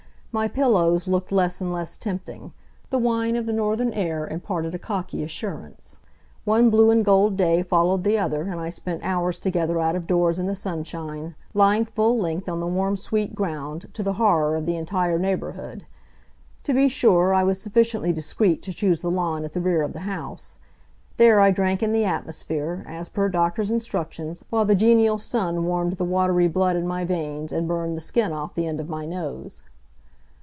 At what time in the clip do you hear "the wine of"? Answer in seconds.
2.89-3.45